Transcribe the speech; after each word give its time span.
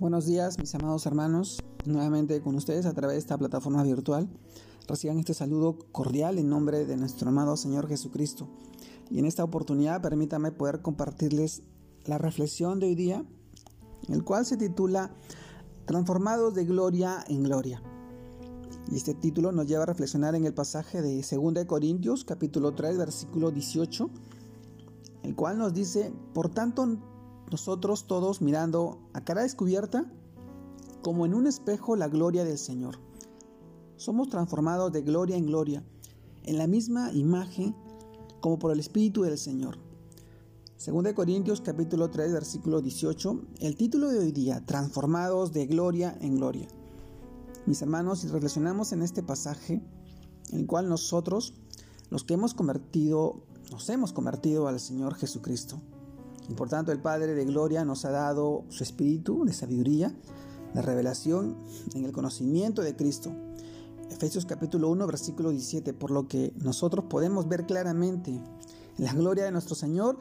Buenos 0.00 0.24
días, 0.24 0.58
mis 0.58 0.74
amados 0.74 1.04
hermanos, 1.04 1.62
nuevamente 1.84 2.40
con 2.40 2.54
ustedes 2.54 2.86
a 2.86 2.94
través 2.94 3.16
de 3.16 3.18
esta 3.18 3.36
plataforma 3.36 3.82
virtual. 3.82 4.30
Reciban 4.88 5.18
este 5.18 5.34
saludo 5.34 5.76
cordial 5.92 6.38
en 6.38 6.48
nombre 6.48 6.86
de 6.86 6.96
nuestro 6.96 7.28
amado 7.28 7.54
Señor 7.58 7.86
Jesucristo. 7.86 8.48
Y 9.10 9.18
en 9.18 9.26
esta 9.26 9.44
oportunidad 9.44 10.00
permítame 10.00 10.52
poder 10.52 10.80
compartirles 10.80 11.64
la 12.06 12.16
reflexión 12.16 12.80
de 12.80 12.86
hoy 12.86 12.94
día, 12.94 13.26
el 14.08 14.24
cual 14.24 14.46
se 14.46 14.56
titula 14.56 15.14
Transformados 15.84 16.54
de 16.54 16.64
gloria 16.64 17.22
en 17.28 17.42
gloria. 17.42 17.82
Y 18.90 18.96
este 18.96 19.12
título 19.12 19.52
nos 19.52 19.66
lleva 19.66 19.82
a 19.82 19.86
reflexionar 19.86 20.34
en 20.34 20.46
el 20.46 20.54
pasaje 20.54 21.02
de 21.02 21.16
2 21.16 21.66
Corintios 21.66 22.24
capítulo 22.24 22.74
3 22.74 22.96
versículo 22.96 23.50
18, 23.50 24.08
el 25.24 25.36
cual 25.36 25.58
nos 25.58 25.74
dice, 25.74 26.10
por 26.32 26.48
tanto 26.48 26.96
nosotros 27.50 28.06
todos 28.06 28.40
mirando 28.40 28.98
a 29.12 29.24
cara 29.24 29.42
descubierta, 29.42 30.10
como 31.02 31.26
en 31.26 31.34
un 31.34 31.46
espejo, 31.46 31.96
la 31.96 32.08
gloria 32.08 32.44
del 32.44 32.58
Señor. 32.58 32.98
Somos 33.96 34.28
transformados 34.28 34.92
de 34.92 35.02
gloria 35.02 35.36
en 35.36 35.46
gloria, 35.46 35.84
en 36.44 36.58
la 36.58 36.66
misma 36.66 37.12
imagen 37.12 37.74
como 38.40 38.58
por 38.58 38.72
el 38.72 38.80
Espíritu 38.80 39.22
del 39.22 39.36
Señor. 39.36 39.78
Según 40.76 41.04
de 41.04 41.14
Corintios 41.14 41.60
capítulo 41.60 42.08
3 42.08 42.32
versículo 42.32 42.80
18, 42.80 43.40
el 43.60 43.76
título 43.76 44.08
de 44.08 44.18
hoy 44.18 44.32
día, 44.32 44.64
Transformados 44.64 45.52
de 45.52 45.66
gloria 45.66 46.16
en 46.20 46.36
gloria. 46.36 46.68
Mis 47.66 47.82
hermanos, 47.82 48.20
si 48.20 48.28
reflexionamos 48.28 48.92
en 48.92 49.02
este 49.02 49.22
pasaje, 49.22 49.82
en 50.50 50.60
el 50.60 50.66
cual 50.66 50.88
nosotros, 50.88 51.52
los 52.08 52.24
que 52.24 52.34
hemos 52.34 52.54
convertido, 52.54 53.42
nos 53.70 53.90
hemos 53.90 54.12
convertido 54.12 54.68
al 54.68 54.80
Señor 54.80 55.14
Jesucristo, 55.16 55.80
y 56.50 56.54
por 56.54 56.68
tanto 56.68 56.90
el 56.90 57.00
Padre 57.00 57.34
de 57.34 57.44
Gloria 57.44 57.84
nos 57.84 58.04
ha 58.04 58.10
dado 58.10 58.64
su 58.68 58.82
espíritu 58.82 59.44
de 59.44 59.52
sabiduría, 59.52 60.12
de 60.74 60.82
revelación 60.82 61.56
en 61.94 62.04
el 62.04 62.12
conocimiento 62.12 62.82
de 62.82 62.96
Cristo. 62.96 63.30
Efesios 64.10 64.46
capítulo 64.46 64.88
1 64.90 65.06
versículo 65.06 65.50
17, 65.50 65.94
por 65.94 66.10
lo 66.10 66.26
que 66.26 66.52
nosotros 66.56 67.04
podemos 67.08 67.48
ver 67.48 67.66
claramente 67.66 68.40
la 68.98 69.14
gloria 69.14 69.44
de 69.44 69.52
nuestro 69.52 69.76
Señor 69.76 70.18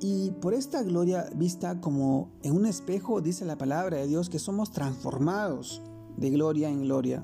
y 0.00 0.30
por 0.30 0.54
esta 0.54 0.82
gloria 0.82 1.28
vista 1.34 1.80
como 1.82 2.30
en 2.42 2.56
un 2.56 2.64
espejo 2.64 3.20
dice 3.20 3.44
la 3.44 3.58
palabra 3.58 3.98
de 3.98 4.06
Dios 4.06 4.30
que 4.30 4.38
somos 4.38 4.72
transformados 4.72 5.82
de 6.16 6.30
gloria 6.30 6.70
en 6.70 6.82
gloria 6.82 7.22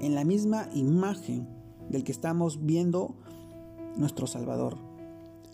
en 0.00 0.16
la 0.16 0.24
misma 0.24 0.68
imagen 0.74 1.48
del 1.88 2.02
que 2.02 2.12
estamos 2.12 2.64
viendo 2.64 3.14
nuestro 3.96 4.26
Salvador, 4.26 4.76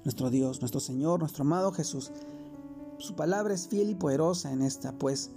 nuestro 0.05 0.31
Dios, 0.31 0.61
nuestro 0.61 0.81
Señor, 0.81 1.20
nuestro 1.20 1.42
amado 1.42 1.73
Jesús. 1.73 2.11
Su 3.01 3.15
palabra 3.15 3.55
es 3.55 3.67
fiel 3.67 3.89
y 3.89 3.95
poderosa 3.95 4.53
en 4.53 4.61
esta, 4.61 4.93
pues 4.93 5.31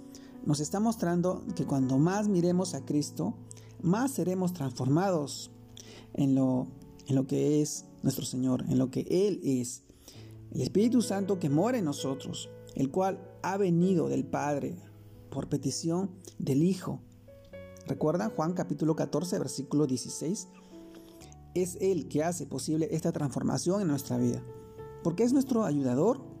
nos 0.44 0.60
está 0.60 0.80
mostrando 0.80 1.42
que 1.56 1.64
cuando 1.64 1.96
más 1.96 2.28
miremos 2.28 2.74
a 2.74 2.84
Cristo, 2.84 3.32
más 3.80 4.12
seremos 4.12 4.52
transformados 4.52 5.50
en 6.12 6.34
lo, 6.34 6.66
en 7.06 7.14
lo 7.14 7.26
que 7.26 7.62
es 7.62 7.86
nuestro 8.02 8.26
Señor, 8.26 8.66
en 8.68 8.76
lo 8.76 8.90
que 8.90 9.06
Él 9.08 9.40
es. 9.42 9.82
El 10.52 10.60
Espíritu 10.60 11.00
Santo 11.00 11.38
que 11.38 11.48
mora 11.48 11.78
en 11.78 11.86
nosotros, 11.86 12.50
el 12.74 12.90
cual 12.90 13.18
ha 13.42 13.56
venido 13.56 14.10
del 14.10 14.26
Padre 14.26 14.76
por 15.30 15.48
petición 15.48 16.10
del 16.38 16.62
Hijo. 16.62 17.00
¿Recuerdan 17.86 18.30
Juan 18.30 18.52
capítulo 18.52 18.94
14, 18.94 19.38
versículo 19.38 19.86
16? 19.86 20.48
Es 21.54 21.78
Él 21.80 22.08
que 22.08 22.24
hace 22.24 22.44
posible 22.44 22.88
esta 22.90 23.10
transformación 23.10 23.80
en 23.80 23.88
nuestra 23.88 24.18
vida, 24.18 24.42
porque 25.02 25.22
es 25.22 25.32
nuestro 25.32 25.64
ayudador, 25.64 26.33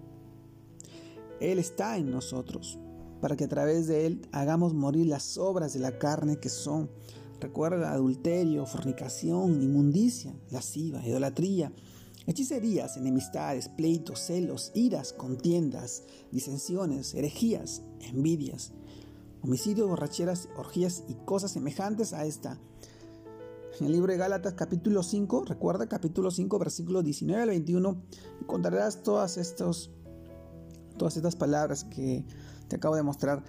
él 1.52 1.58
está 1.58 1.96
en 1.98 2.10
nosotros, 2.10 2.78
para 3.20 3.36
que 3.36 3.44
a 3.44 3.48
través 3.48 3.86
de 3.86 4.06
Él 4.06 4.28
hagamos 4.32 4.74
morir 4.74 5.06
las 5.06 5.38
obras 5.38 5.72
de 5.72 5.80
la 5.80 5.98
carne 5.98 6.38
que 6.38 6.48
son, 6.48 6.90
recuerda, 7.40 7.92
adulterio, 7.92 8.66
fornicación, 8.66 9.62
inmundicia, 9.62 10.34
lasciva, 10.50 11.06
idolatría, 11.06 11.72
hechicerías, 12.26 12.96
enemistades, 12.96 13.68
pleitos, 13.68 14.20
celos, 14.20 14.72
iras, 14.74 15.12
contiendas, 15.12 16.02
disensiones, 16.30 17.14
herejías, 17.14 17.82
envidias, 18.00 18.72
homicidios, 19.42 19.88
borracheras, 19.88 20.48
orgías 20.56 21.04
y 21.08 21.14
cosas 21.24 21.52
semejantes 21.52 22.12
a 22.12 22.26
esta. 22.26 22.58
En 23.80 23.86
el 23.86 23.92
libro 23.92 24.12
de 24.12 24.18
Gálatas 24.18 24.54
capítulo 24.54 25.02
5, 25.02 25.44
recuerda 25.46 25.88
capítulo 25.88 26.30
5 26.30 26.58
versículo 26.58 27.02
19 27.02 27.42
al 27.42 27.48
21, 27.48 28.02
encontrarás 28.40 29.02
todas 29.02 29.36
estos 29.36 29.90
todas 30.96 31.16
estas 31.16 31.36
palabras 31.36 31.84
que 31.84 32.24
te 32.68 32.76
acabo 32.76 32.96
de 32.96 33.02
mostrar. 33.02 33.42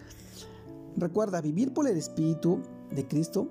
Recuerda, 0.98 1.42
vivir 1.42 1.74
por 1.74 1.88
el 1.88 1.98
Espíritu 1.98 2.62
de 2.92 3.08
Cristo 3.08 3.50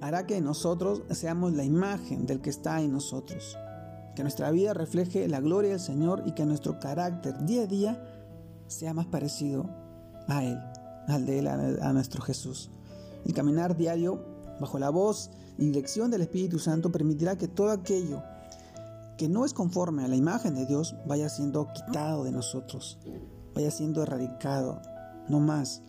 hará 0.00 0.26
que 0.26 0.40
nosotros 0.40 1.02
seamos 1.10 1.52
la 1.52 1.64
imagen 1.64 2.26
del 2.26 2.40
que 2.40 2.50
está 2.50 2.80
en 2.80 2.92
nosotros. 2.92 3.56
Que 4.16 4.22
nuestra 4.22 4.50
vida 4.50 4.74
refleje 4.74 5.28
la 5.28 5.40
gloria 5.40 5.70
del 5.70 5.80
Señor 5.80 6.22
y 6.26 6.32
que 6.32 6.44
nuestro 6.44 6.80
carácter 6.80 7.44
día 7.46 7.62
a 7.62 7.66
día 7.66 8.04
sea 8.66 8.94
más 8.94 9.06
parecido 9.06 9.70
a 10.28 10.44
Él, 10.44 10.58
al 11.08 11.26
de 11.26 11.38
Él, 11.38 11.46
a 11.46 11.92
nuestro 11.92 12.22
Jesús. 12.22 12.70
El 13.24 13.34
caminar 13.34 13.76
diario 13.76 14.24
bajo 14.60 14.78
la 14.78 14.90
voz 14.90 15.30
y 15.58 15.66
dirección 15.66 16.10
del 16.10 16.22
Espíritu 16.22 16.58
Santo 16.58 16.90
permitirá 16.90 17.36
que 17.36 17.48
todo 17.48 17.70
aquello 17.70 18.22
que 19.16 19.28
no 19.28 19.44
es 19.44 19.54
conforme 19.54 20.04
a 20.04 20.08
la 20.08 20.16
imagen 20.16 20.54
de 20.54 20.66
Dios 20.66 20.96
vaya 21.06 21.28
siendo 21.28 21.68
quitado 21.72 22.24
de 22.24 22.32
nosotros, 22.32 22.98
vaya 23.54 23.70
siendo 23.70 24.02
erradicado, 24.02 24.80
no 25.28 25.40
más. 25.40 25.82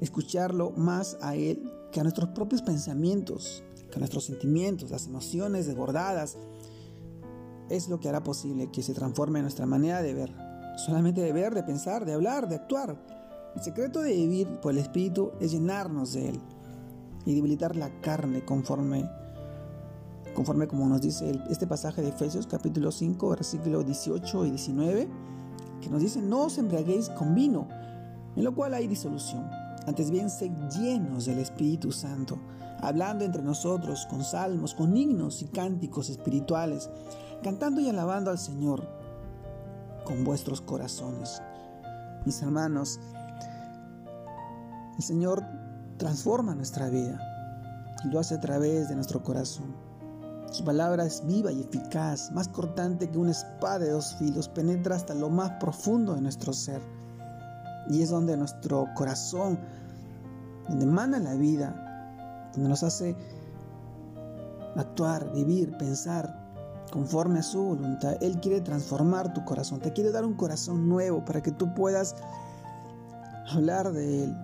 Escucharlo 0.00 0.70
más 0.70 1.16
a 1.20 1.34
Él 1.34 1.72
que 1.90 2.00
a 2.00 2.02
nuestros 2.02 2.30
propios 2.30 2.62
pensamientos, 2.62 3.64
que 3.90 3.96
a 3.96 3.98
nuestros 3.98 4.24
sentimientos, 4.24 4.90
las 4.90 5.06
emociones 5.06 5.66
desbordadas, 5.66 6.36
es 7.70 7.88
lo 7.88 8.00
que 8.00 8.08
hará 8.08 8.22
posible 8.22 8.70
que 8.70 8.82
se 8.82 8.94
transforme 8.94 9.42
nuestra 9.42 9.66
manera 9.66 10.02
de 10.02 10.14
ver. 10.14 10.34
Solamente 10.76 11.20
de 11.20 11.32
ver, 11.32 11.54
de 11.54 11.62
pensar, 11.62 12.04
de 12.04 12.14
hablar, 12.14 12.48
de 12.48 12.56
actuar. 12.56 12.96
El 13.56 13.62
secreto 13.62 14.00
de 14.00 14.14
vivir 14.14 14.60
por 14.60 14.72
el 14.72 14.78
Espíritu 14.78 15.32
es 15.40 15.50
llenarnos 15.50 16.12
de 16.12 16.30
Él 16.30 16.40
y 17.26 17.34
debilitar 17.34 17.76
la 17.76 18.00
carne 18.00 18.44
conforme 18.44 19.10
conforme 20.38 20.68
como 20.68 20.86
nos 20.86 21.00
dice 21.00 21.42
este 21.50 21.66
pasaje 21.66 22.00
de 22.00 22.10
Efesios 22.10 22.46
capítulo 22.46 22.92
5, 22.92 23.30
versículo 23.30 23.82
18 23.82 24.46
y 24.46 24.50
19, 24.50 25.08
que 25.80 25.90
nos 25.90 26.00
dice, 26.00 26.22
no 26.22 26.44
os 26.44 26.58
embriaguéis 26.58 27.08
con 27.08 27.34
vino, 27.34 27.66
en 28.36 28.44
lo 28.44 28.54
cual 28.54 28.74
hay 28.74 28.86
disolución. 28.86 29.50
Antes 29.84 30.12
bien, 30.12 30.30
sed 30.30 30.52
llenos 30.78 31.24
del 31.24 31.40
Espíritu 31.40 31.90
Santo, 31.90 32.38
hablando 32.80 33.24
entre 33.24 33.42
nosotros 33.42 34.06
con 34.08 34.22
salmos, 34.22 34.74
con 34.74 34.96
himnos 34.96 35.42
y 35.42 35.46
cánticos 35.46 36.08
espirituales, 36.08 36.88
cantando 37.42 37.80
y 37.80 37.88
alabando 37.88 38.30
al 38.30 38.38
Señor 38.38 38.88
con 40.04 40.22
vuestros 40.22 40.60
corazones. 40.60 41.42
Mis 42.24 42.40
hermanos, 42.42 43.00
el 44.96 45.02
Señor 45.02 45.42
transforma 45.96 46.54
nuestra 46.54 46.88
vida 46.90 47.18
y 48.04 48.08
lo 48.12 48.20
hace 48.20 48.36
a 48.36 48.40
través 48.40 48.88
de 48.88 48.94
nuestro 48.94 49.24
corazón. 49.24 49.87
Su 50.50 50.64
palabra 50.64 51.04
es 51.04 51.24
viva 51.26 51.52
y 51.52 51.60
eficaz, 51.60 52.32
más 52.32 52.48
cortante 52.48 53.10
que 53.10 53.18
una 53.18 53.32
espada 53.32 53.80
de 53.80 53.90
dos 53.90 54.14
filos, 54.16 54.48
penetra 54.48 54.96
hasta 54.96 55.14
lo 55.14 55.28
más 55.28 55.50
profundo 55.60 56.14
de 56.14 56.22
nuestro 56.22 56.52
ser. 56.52 56.80
Y 57.90 58.02
es 58.02 58.10
donde 58.10 58.36
nuestro 58.36 58.86
corazón, 58.94 59.58
donde 60.68 60.84
emana 60.84 61.18
la 61.18 61.34
vida, 61.34 62.50
donde 62.54 62.70
nos 62.70 62.82
hace 62.82 63.14
actuar, 64.76 65.32
vivir, 65.32 65.76
pensar 65.76 66.48
conforme 66.90 67.40
a 67.40 67.42
su 67.42 67.62
voluntad. 67.62 68.16
Él 68.22 68.40
quiere 68.40 68.60
transformar 68.62 69.34
tu 69.34 69.44
corazón, 69.44 69.80
te 69.80 69.92
quiere 69.92 70.10
dar 70.10 70.24
un 70.24 70.34
corazón 70.34 70.88
nuevo 70.88 71.24
para 71.24 71.42
que 71.42 71.52
tú 71.52 71.74
puedas 71.74 72.16
hablar 73.50 73.92
de 73.92 74.24
Él, 74.24 74.36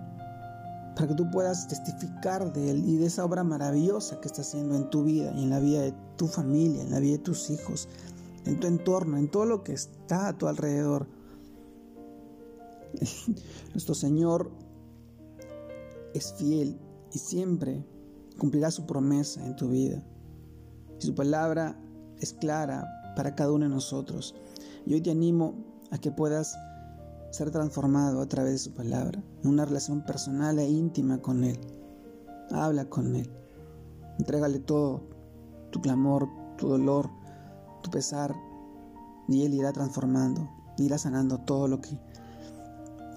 para 0.95 1.07
que 1.09 1.15
tú 1.15 1.29
puedas 1.29 1.67
testificar 1.67 2.53
de 2.53 2.71
Él 2.71 2.83
y 2.87 2.97
de 2.97 3.07
esa 3.07 3.25
obra 3.25 3.43
maravillosa 3.43 4.21
que 4.21 4.27
está 4.27 4.41
haciendo 4.41 4.75
en 4.75 4.89
tu 4.89 5.03
vida 5.03 5.33
y 5.35 5.43
en 5.43 5.49
la 5.49 5.59
vida 5.59 5.81
de 5.81 5.93
tu 6.15 6.27
familia, 6.27 6.81
en 6.81 6.91
la 6.91 6.99
vida 6.99 7.13
de 7.13 7.23
tus 7.23 7.49
hijos, 7.49 7.89
en 8.45 8.59
tu 8.59 8.67
entorno, 8.67 9.17
en 9.17 9.29
todo 9.29 9.45
lo 9.45 9.63
que 9.63 9.73
está 9.73 10.29
a 10.29 10.37
tu 10.37 10.47
alrededor. 10.47 11.07
Nuestro 13.73 13.93
Señor 13.93 14.51
es 16.13 16.33
fiel 16.33 16.79
y 17.11 17.19
siempre 17.19 17.85
cumplirá 18.37 18.71
su 18.71 18.85
promesa 18.85 19.45
en 19.45 19.55
tu 19.55 19.69
vida. 19.69 20.01
Y 20.99 21.05
su 21.05 21.13
palabra 21.13 21.77
es 22.19 22.33
clara 22.33 22.87
para 23.17 23.35
cada 23.35 23.51
uno 23.51 23.65
de 23.65 23.69
nosotros. 23.73 24.33
Y 24.85 24.93
hoy 24.93 25.01
te 25.01 25.11
animo 25.11 25.55
a 25.91 25.97
que 25.97 26.11
puedas 26.11 26.55
ser 27.35 27.51
transformado 27.51 28.21
a 28.21 28.27
través 28.27 28.53
de 28.53 28.57
su 28.59 28.73
palabra, 28.73 29.21
en 29.43 29.49
una 29.49 29.65
relación 29.65 30.05
personal 30.05 30.57
e 30.57 30.69
íntima 30.69 31.21
con 31.21 31.43
Él. 31.43 31.59
Habla 32.49 32.85
con 32.85 33.13
Él. 33.13 33.29
Entrégale 34.17 34.59
todo, 34.59 35.09
tu 35.69 35.81
clamor, 35.81 36.29
tu 36.57 36.69
dolor, 36.69 37.09
tu 37.83 37.89
pesar, 37.91 38.33
y 39.27 39.43
Él 39.43 39.53
irá 39.53 39.73
transformando, 39.73 40.49
irá 40.77 40.97
sanando 40.97 41.39
todo 41.39 41.67
lo 41.67 41.81
que, 41.81 41.99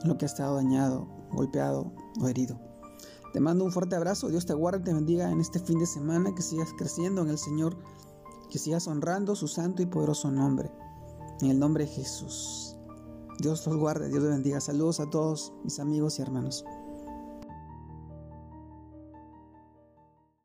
lo 0.03 0.19
que 0.19 0.25
ha 0.25 0.27
estado 0.27 0.57
dañado, 0.57 1.07
golpeado 1.31 1.93
o 2.21 2.27
herido. 2.27 2.59
Te 3.33 3.39
mando 3.39 3.65
un 3.65 3.71
fuerte 3.71 3.95
abrazo, 3.95 4.31
Dios 4.31 4.47
te 4.47 4.55
guarde 4.55 4.81
y 4.81 4.85
te 4.85 4.95
bendiga 4.95 5.31
en 5.31 5.41
este 5.41 5.61
fin 5.61 5.79
de 5.79 5.87
semana, 5.87 6.35
que 6.35 6.43
sigas 6.43 6.71
creciendo 6.77 7.23
en 7.23 7.29
el 7.29 7.39
Señor, 7.39 7.77
que 8.51 8.59
sigas 8.59 8.89
honrando 8.89 9.37
su 9.37 9.47
santo 9.47 9.81
y 9.81 9.87
poderoso 9.87 10.33
nombre. 10.33 10.73
En 11.41 11.51
el 11.51 11.59
nombre 11.61 11.85
de 11.85 11.93
Jesús. 11.93 12.78
Dios 13.39 13.67
los 13.67 13.77
guarde, 13.77 14.09
Dios 14.09 14.23
los 14.23 14.33
bendiga. 14.33 14.61
Saludos 14.61 15.01
a 15.01 15.09
todos 15.09 15.53
mis 15.63 15.79
amigos 15.79 16.19
y 16.19 16.23
hermanos. 16.23 16.65